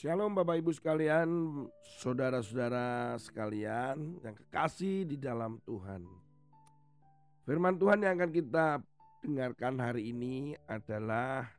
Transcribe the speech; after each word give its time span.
Shalom 0.00 0.32
Bapak 0.32 0.64
Ibu 0.64 0.72
sekalian, 0.72 1.28
saudara-saudara 2.00 3.20
sekalian 3.20 4.16
yang 4.24 4.32
kekasih 4.32 5.04
di 5.04 5.20
dalam 5.20 5.60
Tuhan. 5.68 6.08
Firman 7.44 7.76
Tuhan 7.76 8.00
yang 8.00 8.16
akan 8.16 8.32
kita 8.32 8.80
dengarkan 9.20 9.76
hari 9.76 10.08
ini 10.08 10.56
adalah 10.64 11.52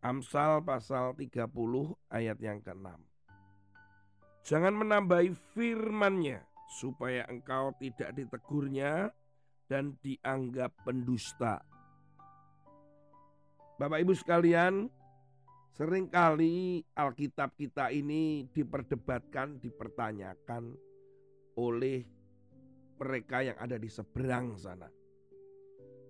Amsal 0.00 0.64
pasal 0.64 1.12
30 1.12 1.52
ayat 2.08 2.40
yang 2.40 2.64
ke-6. 2.64 2.96
Jangan 4.40 4.72
menambahi 4.80 5.36
firman-Nya 5.52 6.40
supaya 6.80 7.28
engkau 7.28 7.76
tidak 7.76 8.16
ditegurnya 8.16 9.12
dan 9.68 10.00
dianggap 10.00 10.72
pendusta. 10.80 11.60
Bapak 13.76 14.00
Ibu 14.00 14.16
sekalian, 14.16 14.88
Seringkali 15.70 16.82
Alkitab 16.98 17.54
kita 17.54 17.94
ini 17.94 18.50
diperdebatkan, 18.50 19.62
dipertanyakan 19.62 20.74
oleh 21.54 22.02
mereka 22.98 23.40
yang 23.40 23.56
ada 23.56 23.78
di 23.78 23.86
seberang 23.86 24.58
sana. 24.58 24.90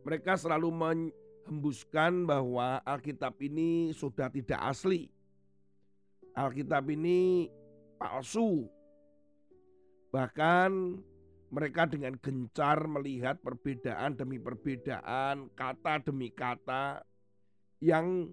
Mereka 0.01 0.41
selalu 0.41 0.69
menghembuskan 0.73 2.25
bahwa 2.25 2.81
Alkitab 2.89 3.37
ini 3.45 3.93
sudah 3.93 4.33
tidak 4.33 4.59
asli. 4.65 5.13
Alkitab 6.33 6.89
ini 6.89 7.53
palsu. 8.01 8.65
Bahkan 10.11 10.71
mereka 11.51 11.85
dengan 11.87 12.17
gencar 12.19 12.87
melihat 12.89 13.39
perbedaan 13.45 14.17
demi 14.17 14.41
perbedaan, 14.41 15.53
kata 15.53 16.01
demi 16.03 16.33
kata 16.33 17.05
yang 17.83 18.31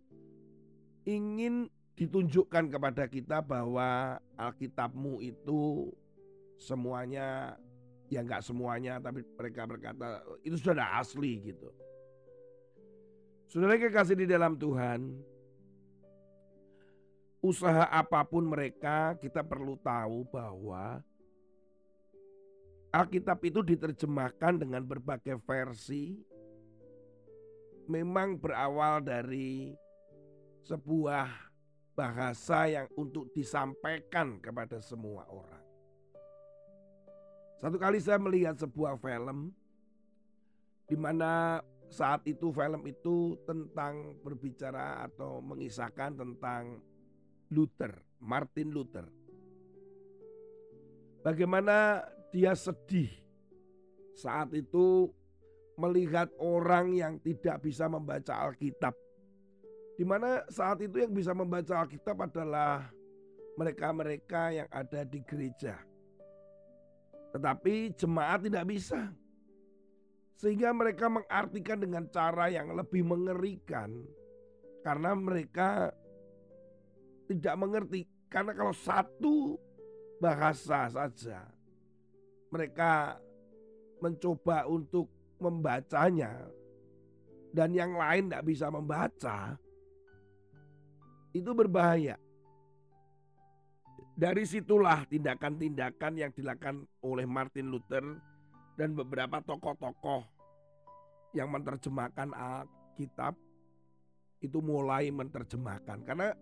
ingin 1.07 1.71
ditunjukkan 1.95 2.67
kepada 2.67 3.07
kita 3.07 3.39
bahwa 3.39 4.19
Alkitabmu 4.35 5.23
itu 5.23 5.89
semuanya 6.59 7.55
ya 8.11 8.21
nggak 8.21 8.43
semuanya 8.43 8.99
tapi 8.99 9.23
mereka 9.23 9.63
berkata 9.63 10.21
itu 10.43 10.59
sudah 10.59 10.99
asli 10.99 11.47
gitu. 11.47 11.71
Saudara 13.47 13.79
kekasih 13.79 14.19
di 14.19 14.27
dalam 14.27 14.59
Tuhan, 14.59 15.23
usaha 17.39 17.87
apa 17.87 18.27
pun 18.27 18.43
mereka 18.43 19.15
kita 19.15 19.39
perlu 19.39 19.79
tahu 19.79 20.27
bahwa 20.27 20.99
Alkitab 22.91 23.39
itu 23.47 23.63
diterjemahkan 23.63 24.59
dengan 24.59 24.83
berbagai 24.83 25.39
versi 25.47 26.19
memang 27.87 28.35
berawal 28.35 28.99
dari 28.99 29.71
sebuah 30.67 31.31
bahasa 31.95 32.67
yang 32.67 32.87
untuk 32.99 33.31
disampaikan 33.31 34.37
kepada 34.43 34.83
semua 34.83 35.23
orang. 35.31 35.63
Satu 37.57 37.79
kali 37.79 37.97
saya 37.97 38.19
melihat 38.19 38.59
sebuah 38.59 38.99
film 38.99 39.49
di 40.85 40.93
mana 40.99 41.63
saat 41.87 42.21
itu 42.27 42.51
film 42.51 42.83
itu 42.85 43.39
tentang 43.47 44.19
berbicara 44.21 45.07
atau 45.07 45.39
mengisahkan 45.39 46.19
tentang 46.19 46.83
Luther, 47.49 47.95
Martin 48.19 48.75
Luther. 48.75 49.07
Bagaimana 51.23 52.03
dia 52.29 52.53
sedih 52.53 53.09
saat 54.13 54.51
itu 54.51 55.09
melihat 55.79 56.27
orang 56.37 56.93
yang 56.93 57.13
tidak 57.23 57.63
bisa 57.63 57.87
membaca 57.87 58.35
Alkitab 58.35 59.06
di 59.97 60.05
mana 60.05 60.45
saat 60.53 60.77
itu 60.85 61.01
yang 61.01 61.09
bisa 61.09 61.33
membaca 61.33 61.81
Alkitab 61.81 62.29
adalah 62.29 62.85
mereka-mereka 63.57 64.53
yang 64.53 64.69
ada 64.69 65.01
di 65.01 65.17
gereja. 65.25 65.81
Tetapi 67.33 67.97
jemaat 67.97 68.45
tidak 68.45 68.65
bisa. 68.69 69.09
Sehingga 70.37 70.69
mereka 70.69 71.09
mengartikan 71.09 71.81
dengan 71.81 72.05
cara 72.13 72.45
yang 72.53 72.77
lebih 72.77 73.01
mengerikan. 73.01 73.89
Karena 74.85 75.17
mereka 75.17 75.89
tidak 77.25 77.55
mengerti. 77.57 78.05
Karena 78.29 78.53
kalau 78.53 78.77
satu 78.77 79.57
bahasa 80.21 80.93
saja 80.93 81.49
mereka 82.53 83.17
mencoba 83.97 84.69
untuk 84.69 85.09
membacanya 85.37 86.47
dan 87.53 87.73
yang 87.73 87.97
lain 87.97 88.29
tidak 88.29 88.45
bisa 88.45 88.67
membaca, 88.69 89.57
itu 91.39 91.51
berbahaya. 91.53 92.17
Dari 94.17 94.49
situlah 94.49 95.05
tindakan-tindakan 95.05 96.17
yang 96.17 96.31
dilakukan 96.33 96.89
oleh 97.05 97.29
Martin 97.29 97.69
Luther 97.69 98.01
dan 98.73 98.97
beberapa 98.97 99.37
tokoh-tokoh 99.45 100.25
yang 101.37 101.53
menerjemahkan 101.53 102.33
Alkitab 102.33 103.37
itu 104.41 104.57
mulai 104.57 105.13
menerjemahkan. 105.13 106.01
Karena 106.01 106.33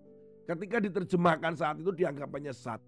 ketika 0.47 0.78
diterjemahkan 0.79 1.53
saat 1.59 1.75
itu 1.84 1.91
dianggap 1.91 2.31
penyesat. 2.31 2.79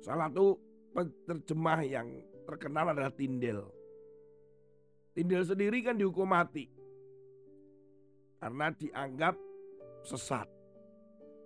Salah 0.00 0.30
satu 0.30 0.54
penerjemah 0.94 1.80
yang 1.82 2.06
terkenal 2.46 2.94
adalah 2.94 3.10
Tindel. 3.10 3.66
Tindel 5.14 5.42
sendiri 5.42 5.82
kan 5.82 5.98
dihukum 5.98 6.30
mati. 6.30 6.70
Karena 8.38 8.70
dianggap 8.70 9.34
sesat. 10.06 10.59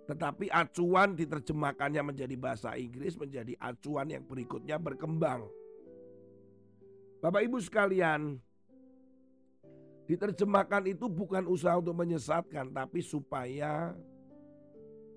Tetapi 0.05 0.53
acuan 0.53 1.17
diterjemahkannya 1.17 2.01
menjadi 2.13 2.35
bahasa 2.37 2.77
Inggris 2.77 3.17
menjadi 3.17 3.57
acuan 3.57 4.05
yang 4.13 4.21
berikutnya 4.21 4.77
berkembang. 4.77 5.49
Bapak 7.25 7.41
Ibu 7.41 7.57
sekalian, 7.57 8.37
diterjemahkan 10.05 10.85
itu 10.85 11.09
bukan 11.09 11.49
usaha 11.49 11.73
untuk 11.81 11.97
menyesatkan 11.97 12.69
tapi 12.69 13.01
supaya 13.01 13.97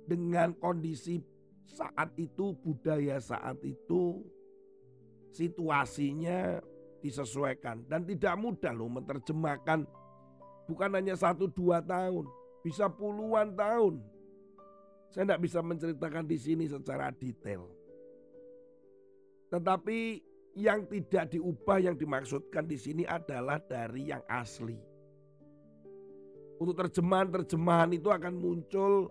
dengan 0.09 0.57
kondisi 0.57 1.21
saat 1.69 2.17
itu, 2.17 2.57
budaya 2.57 3.21
saat 3.21 3.61
itu, 3.61 4.25
situasinya 5.37 6.65
disesuaikan 7.05 7.85
dan 7.93 8.09
tidak 8.09 8.41
mudah 8.41 8.73
loh 8.73 8.89
menerjemahkan 8.89 9.85
bukan 10.65 10.91
hanya 10.97 11.13
satu 11.13 11.45
dua 11.45 11.85
tahun, 11.85 12.25
bisa 12.65 12.89
puluhan 12.89 13.53
tahun 13.53 14.01
saya 15.09 15.25
tidak 15.25 15.43
bisa 15.45 15.59
menceritakan 15.65 16.25
di 16.29 16.37
sini 16.37 16.65
secara 16.69 17.09
detail. 17.13 17.65
Tetapi 19.49 20.21
yang 20.59 20.85
tidak 20.91 21.33
diubah 21.33 21.79
yang 21.81 21.97
dimaksudkan 21.97 22.69
di 22.69 22.77
sini 22.77 23.05
adalah 23.09 23.57
dari 23.63 24.13
yang 24.13 24.21
asli. 24.29 24.77
Untuk 26.59 26.75
terjemahan-terjemahan 26.75 27.95
itu 27.95 28.11
akan 28.11 28.35
muncul 28.35 29.07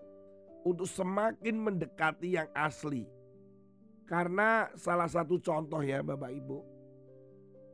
untuk 0.62 0.86
semakin 0.86 1.56
mendekati 1.56 2.36
yang 2.36 2.48
asli. 2.52 3.08
Karena 4.04 4.68
salah 4.76 5.08
satu 5.08 5.40
contoh 5.40 5.80
ya 5.80 6.04
Bapak 6.04 6.32
Ibu. 6.32 6.58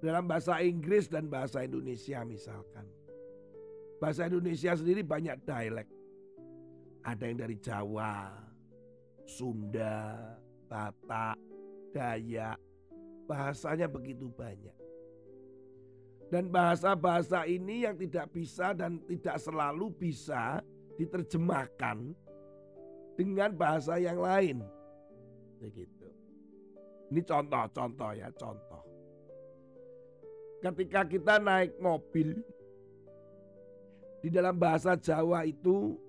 Dalam 0.00 0.30
bahasa 0.30 0.60
Inggris 0.62 1.10
dan 1.10 1.26
bahasa 1.26 1.66
Indonesia 1.66 2.22
misalkan. 2.22 2.86
Bahasa 3.98 4.30
Indonesia 4.30 4.74
sendiri 4.76 5.02
banyak 5.02 5.42
dialek. 5.42 5.88
Ada 7.04 7.24
yang 7.28 7.38
dari 7.44 7.56
Jawa, 7.60 8.32
Sunda, 9.28 10.16
Batak, 10.68 11.36
Dayak. 11.92 12.56
Bahasanya 13.28 13.88
begitu 13.88 14.28
banyak. 14.32 14.76
Dan 16.32 16.48
bahasa-bahasa 16.48 17.44
ini 17.44 17.84
yang 17.84 17.96
tidak 18.00 18.32
bisa 18.32 18.72
dan 18.72 19.00
tidak 19.04 19.36
selalu 19.36 19.92
bisa 19.92 20.64
diterjemahkan 20.96 22.16
dengan 23.14 23.52
bahasa 23.54 24.00
yang 24.00 24.18
lain. 24.18 24.64
Begitu. 25.60 26.08
Ini 27.12 27.20
contoh-contoh 27.22 28.10
ya, 28.16 28.28
contoh. 28.34 28.82
Ketika 30.64 31.04
kita 31.04 31.36
naik 31.36 31.76
mobil 31.76 32.40
di 34.24 34.32
dalam 34.32 34.56
bahasa 34.56 34.96
Jawa 34.96 35.44
itu 35.44 36.00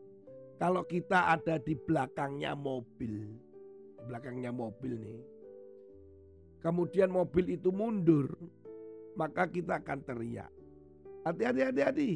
kalau 0.55 0.87
kita 0.87 1.35
ada 1.35 1.59
di 1.59 1.75
belakangnya 1.75 2.55
mobil, 2.55 3.27
belakangnya 4.07 4.55
mobil 4.55 4.95
nih, 4.95 5.19
kemudian 6.63 7.11
mobil 7.11 7.59
itu 7.59 7.75
mundur, 7.75 8.31
maka 9.19 9.47
kita 9.51 9.83
akan 9.83 9.99
teriak. 10.03 10.51
Hati-hati, 11.27 11.61
hati-hati. 11.65 12.11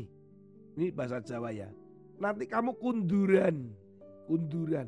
Ini 0.77 0.93
bahasa 0.95 1.19
Jawa 1.19 1.51
ya. 1.51 1.67
Nanti 2.19 2.47
kamu 2.47 2.77
kunduran, 2.79 3.75
kunduran, 4.29 4.87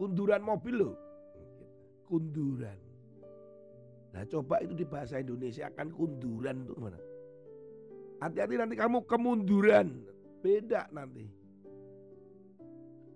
kunduran 0.00 0.40
mobil 0.40 0.74
loh. 0.86 0.96
Kunduran. 2.08 2.78
Nah 4.16 4.24
coba 4.24 4.64
itu 4.64 4.72
di 4.72 4.86
bahasa 4.88 5.20
Indonesia 5.20 5.68
akan 5.68 5.92
kunduran 5.92 6.64
tuh 6.64 6.76
mana? 6.80 7.00
Hati-hati 8.24 8.54
nanti 8.56 8.74
kamu 8.80 9.04
kemunduran. 9.04 9.92
Beda 10.40 10.88
nanti. 10.88 11.37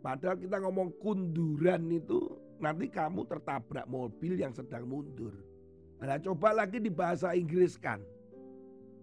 Padahal 0.03 0.35
kita 0.35 0.59
ngomong 0.59 0.99
kunduran 0.99 1.87
itu 1.95 2.19
nanti 2.59 2.91
kamu 2.91 3.23
tertabrak 3.31 3.87
mobil 3.87 4.35
yang 4.35 4.51
sedang 4.51 4.83
mundur. 4.91 5.31
Nah 6.03 6.19
coba 6.19 6.51
lagi 6.51 6.83
di 6.83 6.91
bahasa 6.91 7.39
Inggris 7.39 7.79
kan. 7.79 8.03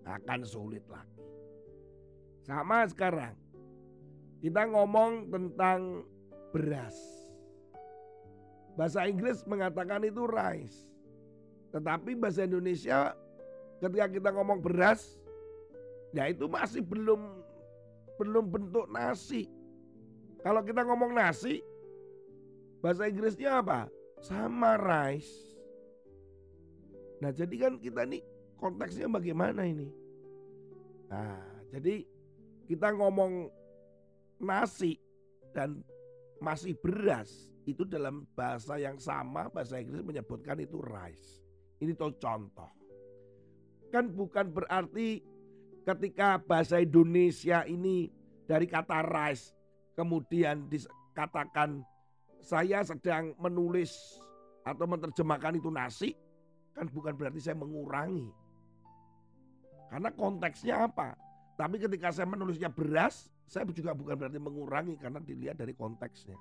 Akan 0.04 0.44
sulit 0.44 0.84
lagi. 0.92 1.24
Sama 2.44 2.84
sekarang. 2.92 3.36
Kita 4.44 4.68
ngomong 4.68 5.31
tentang 5.31 6.04
beras. 6.51 6.96
Bahasa 8.75 9.07
Inggris 9.07 9.44
mengatakan 9.48 10.04
itu 10.04 10.28
rice. 10.28 10.92
Tetapi 11.75 12.16
bahasa 12.16 12.44
Indonesia 12.48 13.16
ketika 13.80 14.07
kita 14.07 14.30
ngomong 14.36 14.60
beras, 14.60 15.19
ya 16.12 16.28
itu 16.31 16.48
masih 16.48 16.84
belum 16.84 17.44
belum 18.19 18.45
bentuk 18.52 18.88
nasi. 18.92 19.48
Kalau 20.40 20.64
kita 20.64 20.88
ngomong 20.88 21.12
nasi, 21.12 21.60
bahasa 22.80 23.12
Inggrisnya 23.12 23.60
apa? 23.60 23.92
Sama 24.24 24.80
rice. 24.80 25.60
Nah 27.20 27.36
jadi 27.36 27.56
kan 27.68 27.74
kita 27.76 28.08
nih 28.08 28.24
konteksnya 28.56 29.12
bagaimana 29.12 29.68
ini? 29.68 29.92
Nah 31.12 31.44
jadi 31.76 32.08
kita 32.72 32.96
ngomong 32.96 33.52
nasi 34.40 34.96
dan 35.52 35.84
masih 36.40 36.72
beras 36.80 37.52
itu 37.68 37.84
dalam 37.84 38.24
bahasa 38.32 38.80
yang 38.80 38.96
sama 38.96 39.52
bahasa 39.52 39.76
Inggris 39.76 40.00
menyebutkan 40.00 40.56
itu 40.64 40.80
rice. 40.80 41.44
Ini 41.84 41.92
tuh 42.00 42.16
contoh. 42.16 42.72
Kan 43.92 44.16
bukan 44.16 44.48
berarti 44.48 45.20
ketika 45.84 46.40
bahasa 46.40 46.80
Indonesia 46.80 47.68
ini 47.68 48.08
dari 48.48 48.68
kata 48.70 49.04
rice 49.04 49.59
kemudian 50.00 50.72
dikatakan 50.72 51.84
saya 52.40 52.88
sedang 52.88 53.36
menulis 53.36 54.24
atau 54.63 54.88
menerjemahkan 54.88 55.60
itu 55.60 55.68
nasi 55.68 56.16
kan 56.72 56.88
bukan 56.88 57.12
berarti 57.19 57.44
saya 57.44 57.60
mengurangi. 57.60 58.31
Karena 59.92 60.10
konteksnya 60.16 60.88
apa? 60.88 61.18
Tapi 61.60 61.75
ketika 61.75 62.16
saya 62.16 62.30
menulisnya 62.31 62.72
beras, 62.72 63.28
saya 63.44 63.68
juga 63.68 63.92
bukan 63.92 64.16
berarti 64.16 64.40
mengurangi 64.40 64.96
karena 64.96 65.19
dilihat 65.19 65.60
dari 65.60 65.75
konteksnya. 65.75 66.40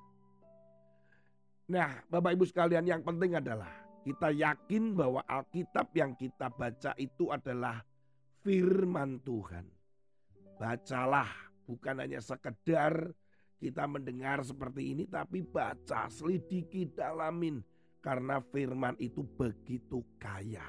Nah, 1.75 1.99
Bapak 2.07 2.39
Ibu 2.39 2.45
sekalian 2.47 2.87
yang 2.87 3.03
penting 3.03 3.35
adalah 3.35 3.73
kita 4.07 4.31
yakin 4.31 4.95
bahwa 4.95 5.27
Alkitab 5.27 5.91
yang 5.97 6.15
kita 6.15 6.53
baca 6.55 6.95
itu 7.01 7.35
adalah 7.35 7.83
firman 8.47 9.19
Tuhan. 9.27 9.67
Bacalah, 10.61 11.29
bukan 11.67 11.99
hanya 11.99 12.23
sekedar 12.23 13.11
kita 13.59 13.85
mendengar 13.91 14.41
seperti 14.47 14.95
ini 14.95 15.05
tapi 15.11 15.43
baca, 15.43 16.07
selidiki, 16.07 16.87
dalamin 16.95 17.59
karena 17.99 18.39
firman 18.41 18.95
itu 19.03 19.27
begitu 19.27 20.07
kaya. 20.17 20.67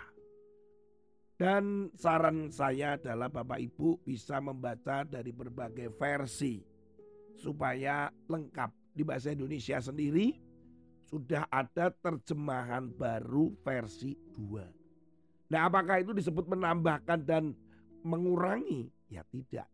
Dan 1.39 1.87
saran 1.95 2.51
saya 2.51 2.99
adalah 2.99 3.31
Bapak 3.31 3.63
Ibu 3.63 4.03
bisa 4.03 4.43
membaca 4.43 5.07
dari 5.07 5.31
berbagai 5.31 5.87
versi 5.95 6.59
supaya 7.39 8.11
lengkap. 8.27 8.75
Di 8.89 9.07
bahasa 9.07 9.31
Indonesia 9.31 9.79
sendiri 9.79 10.35
sudah 11.07 11.47
ada 11.47 11.87
terjemahan 11.95 12.91
baru 12.91 13.55
versi 13.63 14.11
2. 14.35 15.47
Nah, 15.47 15.71
apakah 15.71 16.03
itu 16.03 16.11
disebut 16.11 16.51
menambahkan 16.51 17.23
dan 17.23 17.55
mengurangi? 18.03 18.91
Ya 19.07 19.23
tidak. 19.31 19.71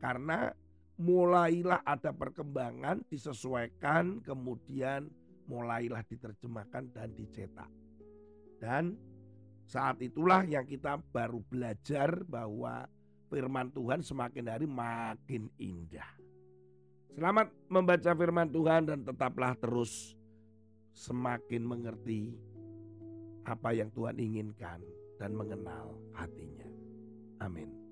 Karena 0.00 0.56
mulailah 0.94 1.82
ada 1.82 2.14
perkembangan 2.14 3.02
disesuaikan 3.10 4.22
kemudian 4.22 5.10
mulailah 5.50 6.06
diterjemahkan 6.06 6.94
dan 6.94 7.10
dicetak. 7.12 7.70
Dan 8.62 8.94
saat 9.66 10.00
itulah 10.00 10.46
yang 10.46 10.64
kita 10.64 11.00
baru 11.12 11.42
belajar 11.44 12.22
bahwa 12.24 12.86
firman 13.28 13.68
Tuhan 13.74 14.00
semakin 14.00 14.44
hari 14.46 14.66
makin 14.68 15.50
indah. 15.58 16.08
Selamat 17.14 17.50
membaca 17.70 18.10
firman 18.14 18.48
Tuhan 18.50 18.90
dan 18.90 19.00
tetaplah 19.06 19.54
terus 19.58 20.18
semakin 20.94 21.62
mengerti 21.62 22.34
apa 23.44 23.74
yang 23.74 23.90
Tuhan 23.92 24.18
inginkan 24.18 24.80
dan 25.18 25.30
mengenal 25.34 25.94
hatinya. 26.16 26.66
Amin. 27.42 27.83